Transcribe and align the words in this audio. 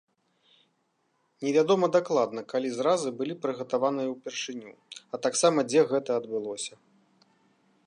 Невядома 1.45 1.89
дакладна, 1.97 2.41
калі 2.53 2.67
зразы 2.79 3.09
былі 3.21 3.35
прыгатаваныя 3.45 4.07
ўпершыню, 4.15 4.73
а 5.17 5.23
таксама 5.29 5.59
дзе 5.71 5.81
гэта 5.95 6.09
адбылося. 6.23 6.73